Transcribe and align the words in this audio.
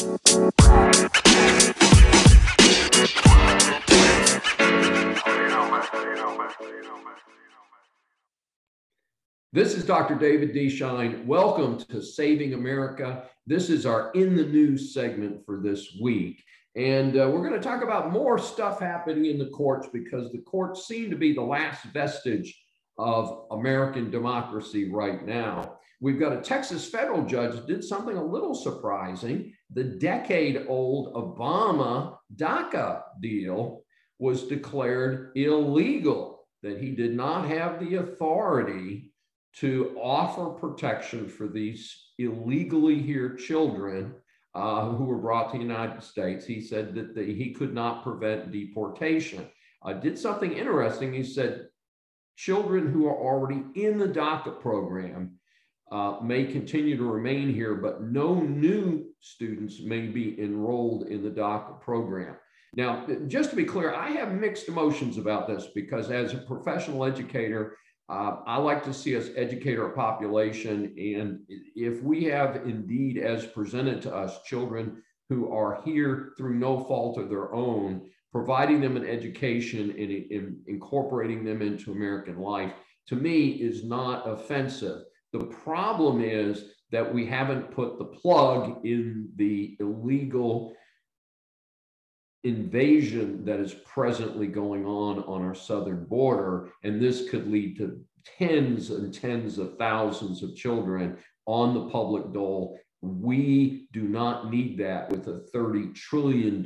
This 0.00 0.14
is 9.74 9.84
Dr. 9.84 10.14
David 10.14 10.54
D. 10.54 10.68
Shein. 10.68 11.26
Welcome 11.26 11.76
to 11.90 12.00
Saving 12.00 12.54
America. 12.54 13.24
This 13.46 13.68
is 13.68 13.84
our 13.84 14.10
In 14.12 14.36
the 14.36 14.46
News 14.46 14.94
segment 14.94 15.44
for 15.44 15.60
this 15.60 15.98
week. 16.00 16.42
And 16.76 17.18
uh, 17.18 17.28
we're 17.30 17.46
going 17.46 17.60
to 17.60 17.68
talk 17.68 17.82
about 17.82 18.10
more 18.10 18.38
stuff 18.38 18.80
happening 18.80 19.26
in 19.26 19.38
the 19.38 19.50
courts 19.50 19.88
because 19.92 20.32
the 20.32 20.38
courts 20.38 20.88
seem 20.88 21.10
to 21.10 21.16
be 21.16 21.34
the 21.34 21.42
last 21.42 21.84
vestige 21.92 22.58
of 22.96 23.48
American 23.50 24.10
democracy 24.10 24.90
right 24.90 25.26
now. 25.26 25.76
We've 26.00 26.18
got 26.18 26.32
a 26.32 26.40
Texas 26.40 26.88
federal 26.88 27.24
judge 27.24 27.66
did 27.66 27.84
something 27.84 28.16
a 28.16 28.24
little 28.24 28.54
surprising. 28.54 29.52
The 29.72 29.84
decade 29.84 30.64
old 30.66 31.12
Obama 31.14 32.16
DACA 32.34 33.02
deal 33.20 33.84
was 34.18 34.44
declared 34.44 35.32
illegal, 35.36 36.46
that 36.62 36.78
he 36.78 36.90
did 36.90 37.14
not 37.14 37.46
have 37.48 37.80
the 37.80 37.96
authority 37.96 39.12
to 39.56 39.96
offer 40.00 40.58
protection 40.58 41.28
for 41.28 41.48
these 41.48 42.12
illegally 42.18 43.00
here 43.00 43.34
children 43.34 44.14
uh, 44.54 44.90
who 44.90 45.04
were 45.04 45.18
brought 45.18 45.52
to 45.52 45.58
the 45.58 45.62
United 45.62 46.02
States. 46.02 46.46
He 46.46 46.60
said 46.60 46.94
that 46.94 47.14
the, 47.14 47.24
he 47.24 47.52
could 47.52 47.74
not 47.74 48.02
prevent 48.02 48.52
deportation. 48.52 49.46
Uh, 49.82 49.94
did 49.94 50.18
something 50.18 50.52
interesting. 50.52 51.12
He 51.12 51.22
said 51.22 51.68
children 52.36 52.90
who 52.90 53.06
are 53.06 53.16
already 53.16 53.64
in 53.74 53.98
the 53.98 54.08
DACA 54.08 54.60
program 54.60 55.39
uh, 55.90 56.18
may 56.22 56.44
continue 56.44 56.96
to 56.96 57.04
remain 57.04 57.52
here, 57.52 57.74
but 57.74 58.02
no 58.02 58.40
new 58.40 59.06
students 59.20 59.80
may 59.80 60.06
be 60.06 60.40
enrolled 60.40 61.08
in 61.08 61.22
the 61.22 61.30
DACA 61.30 61.80
program. 61.80 62.36
Now, 62.74 63.06
just 63.26 63.50
to 63.50 63.56
be 63.56 63.64
clear, 63.64 63.94
I 63.94 64.10
have 64.10 64.32
mixed 64.32 64.68
emotions 64.68 65.18
about 65.18 65.48
this 65.48 65.68
because 65.74 66.10
as 66.10 66.32
a 66.32 66.38
professional 66.38 67.04
educator, 67.04 67.76
uh, 68.08 68.36
I 68.46 68.58
like 68.58 68.84
to 68.84 68.94
see 68.94 69.16
us 69.16 69.28
educate 69.36 69.78
our 69.78 69.90
population. 69.90 70.94
And 70.96 71.40
if 71.76 72.02
we 72.02 72.24
have 72.24 72.56
indeed, 72.56 73.18
as 73.18 73.46
presented 73.46 74.02
to 74.02 74.14
us, 74.14 74.42
children 74.44 75.02
who 75.28 75.52
are 75.52 75.80
here 75.84 76.32
through 76.36 76.58
no 76.58 76.84
fault 76.84 77.18
of 77.18 77.28
their 77.28 77.52
own, 77.52 78.08
providing 78.32 78.80
them 78.80 78.96
an 78.96 79.06
education 79.06 79.90
and, 79.90 80.10
and 80.30 80.56
incorporating 80.66 81.44
them 81.44 81.62
into 81.62 81.92
American 81.92 82.38
life, 82.38 82.72
to 83.08 83.16
me 83.16 83.48
is 83.48 83.84
not 83.84 84.28
offensive. 84.28 85.02
The 85.32 85.44
problem 85.44 86.22
is 86.22 86.64
that 86.90 87.12
we 87.14 87.26
haven't 87.26 87.70
put 87.70 87.98
the 87.98 88.04
plug 88.04 88.84
in 88.84 89.28
the 89.36 89.76
illegal 89.78 90.74
invasion 92.42 93.44
that 93.44 93.60
is 93.60 93.74
presently 93.84 94.46
going 94.46 94.86
on 94.86 95.22
on 95.24 95.42
our 95.42 95.54
southern 95.54 96.04
border. 96.04 96.70
And 96.82 97.00
this 97.00 97.28
could 97.28 97.50
lead 97.50 97.76
to 97.78 98.00
tens 98.38 98.90
and 98.90 99.12
tens 99.12 99.58
of 99.58 99.76
thousands 99.78 100.42
of 100.42 100.56
children 100.56 101.18
on 101.46 101.74
the 101.74 101.88
public 101.90 102.32
dole. 102.32 102.78
We 103.02 103.88
do 103.92 104.02
not 104.02 104.50
need 104.50 104.78
that 104.78 105.10
with 105.10 105.26
a 105.28 105.44
$30 105.54 105.94
trillion 105.94 106.62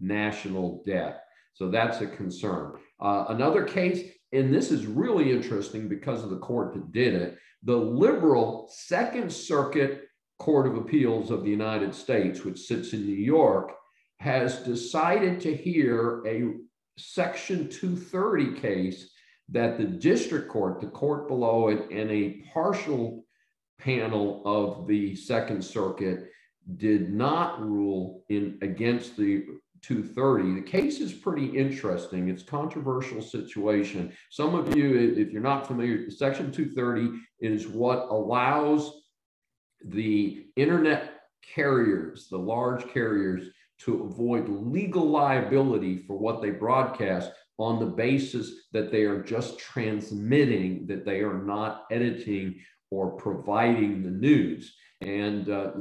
national 0.00 0.82
debt. 0.86 1.22
So 1.54 1.70
that's 1.70 2.00
a 2.00 2.06
concern. 2.06 2.74
Uh, 3.00 3.26
another 3.28 3.64
case, 3.64 4.08
and 4.32 4.52
this 4.52 4.70
is 4.70 4.86
really 4.86 5.30
interesting 5.30 5.88
because 5.88 6.22
of 6.22 6.30
the 6.30 6.38
court 6.38 6.74
that 6.74 6.92
did 6.92 7.14
it, 7.14 7.38
the 7.62 7.76
liberal 7.76 8.70
Second 8.72 9.32
Circuit 9.32 10.04
Court 10.38 10.66
of 10.66 10.76
Appeals 10.76 11.30
of 11.30 11.44
the 11.44 11.50
United 11.50 11.94
States, 11.94 12.44
which 12.44 12.58
sits 12.58 12.92
in 12.92 13.04
New 13.04 13.12
York, 13.12 13.72
has 14.18 14.58
decided 14.58 15.40
to 15.40 15.54
hear 15.54 16.22
a 16.26 16.54
Section 16.96 17.68
230 17.68 18.60
case 18.60 19.10
that 19.48 19.78
the 19.78 19.84
district 19.84 20.48
court, 20.48 20.80
the 20.80 20.86
court 20.86 21.28
below 21.28 21.68
it, 21.68 21.90
and 21.90 22.10
a 22.10 22.42
partial 22.52 23.24
panel 23.78 24.42
of 24.44 24.86
the 24.86 25.16
Second 25.16 25.64
Circuit 25.64 26.30
did 26.76 27.12
not 27.12 27.60
rule 27.60 28.22
in 28.28 28.58
against 28.62 29.16
the 29.16 29.44
230. 29.82 30.60
The 30.60 30.70
case 30.70 31.00
is 31.00 31.12
pretty 31.12 31.46
interesting. 31.46 32.28
It's 32.28 32.42
controversial 32.42 33.22
situation. 33.22 34.12
Some 34.30 34.54
of 34.54 34.76
you, 34.76 35.14
if 35.16 35.30
you're 35.32 35.42
not 35.42 35.66
familiar, 35.66 36.10
Section 36.10 36.52
230 36.52 37.18
is 37.40 37.66
what 37.66 38.08
allows 38.10 39.02
the 39.84 40.46
internet 40.56 41.20
carriers, 41.42 42.28
the 42.28 42.38
large 42.38 42.86
carriers, 42.88 43.48
to 43.80 44.04
avoid 44.04 44.48
legal 44.48 45.08
liability 45.08 45.98
for 45.98 46.18
what 46.18 46.42
they 46.42 46.50
broadcast 46.50 47.32
on 47.58 47.78
the 47.78 47.86
basis 47.86 48.68
that 48.72 48.90
they 48.90 49.02
are 49.02 49.22
just 49.22 49.58
transmitting, 49.58 50.86
that 50.86 51.04
they 51.04 51.20
are 51.20 51.42
not 51.42 51.84
editing 51.90 52.60
or 52.90 53.12
providing 53.12 54.02
the 54.02 54.10
news. 54.10 54.74
And 55.00 55.48
uh, 55.48 55.72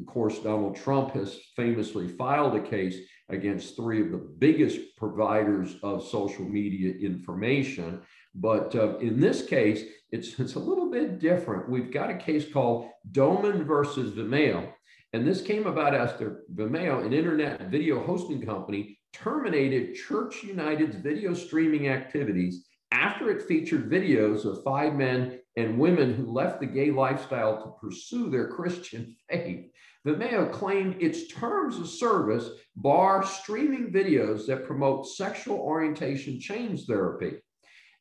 of 0.00 0.06
course, 0.06 0.40
Donald 0.40 0.76
Trump 0.76 1.12
has 1.12 1.38
famously 1.54 2.08
filed 2.08 2.56
a 2.56 2.60
case 2.60 2.96
against 3.28 3.76
three 3.76 4.00
of 4.02 4.12
the 4.12 4.18
biggest 4.18 4.96
providers 4.96 5.76
of 5.82 6.06
social 6.06 6.44
media 6.44 6.94
information. 6.94 8.00
But 8.34 8.74
uh, 8.74 8.98
in 8.98 9.20
this 9.20 9.44
case, 9.44 9.82
it's, 10.10 10.38
it's 10.38 10.54
a 10.54 10.60
little 10.60 10.90
bit 10.90 11.18
different. 11.18 11.68
We've 11.68 11.92
got 11.92 12.10
a 12.10 12.16
case 12.16 12.50
called 12.52 12.88
Domen 13.10 13.64
versus 13.64 14.14
Vimeo. 14.14 14.72
And 15.12 15.26
this 15.26 15.40
came 15.40 15.66
about 15.66 15.94
after 15.94 16.42
Vimeo, 16.54 17.04
an 17.04 17.12
internet 17.12 17.70
video 17.70 18.04
hosting 18.04 18.44
company, 18.44 18.98
terminated 19.12 19.94
Church 19.94 20.42
United's 20.42 20.96
video 20.96 21.32
streaming 21.32 21.88
activities 21.88 22.66
after 22.92 23.30
it 23.30 23.42
featured 23.42 23.90
videos 23.90 24.44
of 24.44 24.62
five 24.62 24.94
men 24.94 25.40
and 25.56 25.78
women 25.78 26.14
who 26.14 26.32
left 26.32 26.60
the 26.60 26.66
gay 26.66 26.90
lifestyle 26.90 27.62
to 27.62 27.74
pursue 27.80 28.30
their 28.30 28.48
Christian 28.48 29.16
faith. 29.30 29.70
Vimeo 30.06 30.52
claimed 30.52 31.02
its 31.02 31.26
terms 31.26 31.78
of 31.78 31.88
service 31.88 32.48
bar 32.76 33.24
streaming 33.24 33.92
videos 33.92 34.46
that 34.46 34.64
promote 34.64 35.08
sexual 35.08 35.58
orientation 35.58 36.38
change 36.38 36.84
therapy. 36.86 37.38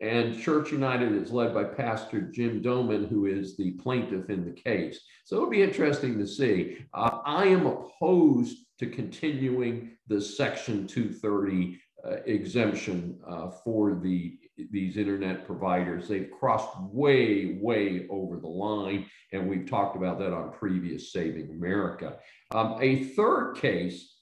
And 0.02 0.40
Church 0.40 0.72
United 0.72 1.14
is 1.14 1.32
led 1.32 1.54
by 1.54 1.64
Pastor 1.64 2.22
Jim 2.22 2.62
Domen, 2.62 3.08
who 3.08 3.26
is 3.26 3.56
the 3.56 3.72
plaintiff 3.72 4.30
in 4.30 4.46
the 4.46 4.52
case. 4.52 5.00
So 5.24 5.38
it'll 5.38 5.50
be 5.50 5.64
interesting 5.64 6.20
to 6.20 6.28
see. 6.28 6.80
Uh, 6.94 7.22
I 7.26 7.46
am 7.46 7.66
opposed 7.66 8.58
to 8.80 8.88
continuing 8.88 9.98
the 10.08 10.20
Section 10.20 10.86
230 10.86 11.80
uh, 12.06 12.18
exemption 12.26 13.20
uh, 13.28 13.50
for 13.50 13.96
the 13.96 14.38
these 14.58 14.98
internet 14.98 15.46
providers. 15.46 16.08
They've 16.08 16.32
crossed 16.40 16.70
way, 16.92 17.58
way 17.62 18.08
over 18.10 18.38
the 18.38 18.48
line, 18.48 19.06
and 19.32 19.50
we've 19.50 19.70
talked 19.70 19.96
about 19.96 20.20
that 20.20 20.34
on 20.34 20.52
previous 20.52 21.12
Saving 21.12 21.50
America. 21.50 22.18
Um, 22.52 22.78
a 22.80 23.04
third 23.04 23.56
case 23.56 24.16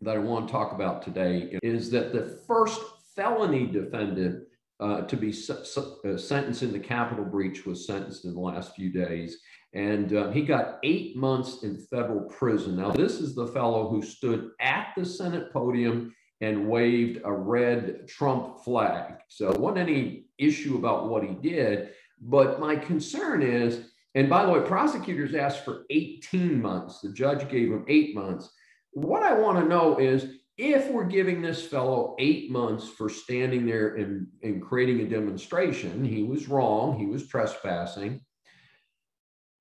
that 0.00 0.16
I 0.16 0.20
want 0.20 0.48
to 0.48 0.52
talk 0.52 0.72
about 0.72 1.02
today 1.02 1.58
is 1.62 1.90
that 1.90 2.12
the 2.12 2.40
first 2.46 2.80
felony 3.14 3.66
defendant 3.66 4.44
uh, 4.80 5.02
to 5.02 5.16
be 5.16 5.30
uh, 5.30 6.16
sentenced 6.16 6.62
in 6.62 6.72
the 6.72 6.78
Capitol 6.78 7.24
breach 7.24 7.64
was 7.64 7.86
sentenced 7.86 8.24
in 8.24 8.34
the 8.34 8.40
last 8.40 8.74
few 8.74 8.92
days. 8.92 9.38
And 9.74 10.12
uh, 10.14 10.30
he 10.30 10.42
got 10.42 10.80
eight 10.82 11.16
months 11.16 11.62
in 11.62 11.78
federal 11.78 12.22
prison. 12.28 12.76
Now, 12.76 12.90
this 12.90 13.20
is 13.20 13.34
the 13.34 13.46
fellow 13.46 13.88
who 13.88 14.02
stood 14.02 14.50
at 14.60 14.88
the 14.96 15.04
Senate 15.04 15.52
podium 15.52 16.12
and 16.42 16.68
waved 16.68 17.22
a 17.24 17.32
red 17.32 18.06
Trump 18.06 18.62
flag. 18.62 19.14
So, 19.28 19.50
it 19.50 19.58
wasn't 19.58 19.88
any 19.88 20.26
issue 20.38 20.76
about 20.76 21.08
what 21.08 21.24
he 21.24 21.34
did. 21.34 21.90
But 22.20 22.60
my 22.60 22.76
concern 22.76 23.42
is, 23.42 23.90
and 24.14 24.28
by 24.28 24.44
the 24.44 24.52
way, 24.52 24.60
prosecutors 24.60 25.34
asked 25.34 25.64
for 25.64 25.84
18 25.90 26.60
months. 26.60 27.00
The 27.00 27.12
judge 27.12 27.48
gave 27.48 27.68
him 27.68 27.84
eight 27.88 28.14
months. 28.14 28.50
What 28.92 29.22
I 29.22 29.32
want 29.32 29.58
to 29.58 29.64
know 29.64 29.98
is 29.98 30.36
if 30.58 30.90
we're 30.90 31.04
giving 31.04 31.40
this 31.40 31.66
fellow 31.66 32.14
eight 32.18 32.50
months 32.50 32.88
for 32.88 33.08
standing 33.08 33.64
there 33.66 33.96
and, 33.96 34.26
and 34.42 34.62
creating 34.62 35.00
a 35.00 35.08
demonstration, 35.08 36.04
he 36.04 36.22
was 36.22 36.48
wrong, 36.48 36.98
he 36.98 37.06
was 37.06 37.26
trespassing. 37.26 38.20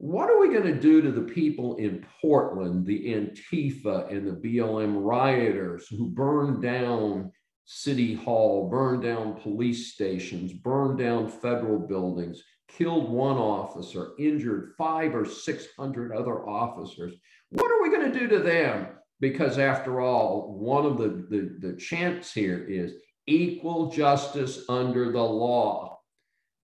What 0.03 0.29
are 0.29 0.39
we 0.39 0.49
going 0.49 0.63
to 0.63 0.79
do 0.79 1.01
to 1.01 1.11
the 1.11 1.21
people 1.21 1.75
in 1.75 2.05
Portland, 2.21 2.85
the 2.85 3.13
Antifa 3.13 4.11
and 4.11 4.27
the 4.27 4.31
BLM 4.31 4.95
rioters 5.03 5.87
who 5.87 6.09
burned 6.09 6.61
down 6.61 7.31
City 7.65 8.15
Hall, 8.15 8.67
burned 8.69 9.03
down 9.03 9.35
police 9.35 9.93
stations, 9.93 10.53
burned 10.53 10.97
down 10.97 11.29
federal 11.29 11.79
buildings, 11.79 12.41
killed 12.67 13.11
one 13.11 13.37
officer, 13.37 14.13
injured 14.17 14.73
five 14.77 15.13
or 15.13 15.25
600 15.25 16.11
other 16.11 16.49
officers? 16.49 17.13
What 17.49 17.71
are 17.71 17.81
we 17.83 17.95
going 17.95 18.11
to 18.11 18.19
do 18.19 18.27
to 18.29 18.39
them? 18.39 18.87
because 19.21 19.59
after 19.59 20.01
all, 20.01 20.57
one 20.59 20.85
of 20.85 20.97
the, 20.97 21.25
the, 21.29 21.67
the 21.67 21.77
chants 21.77 22.33
here 22.33 22.65
is 22.67 22.93
equal 23.27 23.91
justice 23.91 24.65
under 24.67 25.11
the 25.11 25.23
law. 25.23 25.99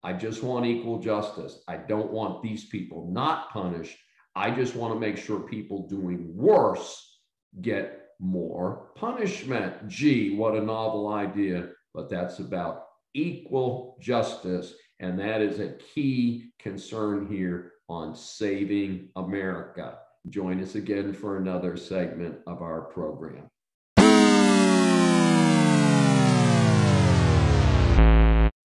I 0.03 0.13
just 0.13 0.43
want 0.43 0.65
equal 0.65 0.99
justice. 0.99 1.63
I 1.67 1.77
don't 1.77 2.11
want 2.11 2.41
these 2.41 2.65
people 2.65 3.09
not 3.11 3.51
punished. 3.51 3.97
I 4.35 4.49
just 4.51 4.75
want 4.75 4.93
to 4.93 4.99
make 4.99 5.17
sure 5.17 5.39
people 5.39 5.87
doing 5.87 6.35
worse 6.35 7.19
get 7.61 8.07
more 8.19 8.91
punishment. 8.95 9.87
Gee, 9.87 10.35
what 10.35 10.55
a 10.55 10.61
novel 10.61 11.09
idea. 11.13 11.69
But 11.93 12.09
that's 12.09 12.39
about 12.39 12.85
equal 13.13 13.97
justice. 13.99 14.73
And 14.99 15.19
that 15.19 15.41
is 15.41 15.59
a 15.59 15.75
key 15.93 16.51
concern 16.59 17.27
here 17.27 17.73
on 17.89 18.15
saving 18.15 19.09
America. 19.15 19.99
Join 20.29 20.61
us 20.61 20.75
again 20.75 21.13
for 21.13 21.37
another 21.37 21.75
segment 21.75 22.37
of 22.47 22.61
our 22.61 22.81
program. 22.81 23.49